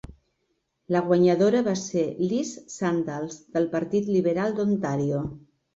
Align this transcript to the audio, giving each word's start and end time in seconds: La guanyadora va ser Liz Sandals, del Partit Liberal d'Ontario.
La 0.95 1.01
guanyadora 1.09 1.61
va 1.69 1.75
ser 1.83 2.07
Liz 2.33 2.55
Sandals, 2.79 3.39
del 3.55 3.73
Partit 3.79 4.13
Liberal 4.19 4.59
d'Ontario. 4.61 5.27